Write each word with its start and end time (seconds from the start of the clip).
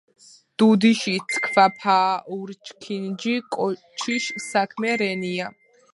დუდიში 0.59 1.13
ცქვაფა 1.33 1.97
ურჩქინჯი 2.37 3.35
კოჩიშ 3.53 4.25
საქმე 4.51 4.91
რენია 4.99 5.47